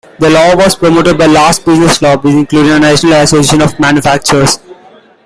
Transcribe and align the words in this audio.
The 0.17 0.31
law 0.31 0.55
was 0.55 0.73
promoted 0.75 1.19
by 1.19 1.27
large 1.27 1.63
business 1.63 2.01
lobbies 2.01 2.33
including 2.33 2.69
the 2.71 2.79
National 2.79 3.13
Association 3.13 3.61
of 3.61 3.79
Manufacturers. 3.79 4.57